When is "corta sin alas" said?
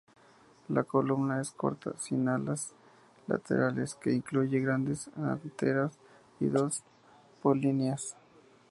1.51-2.73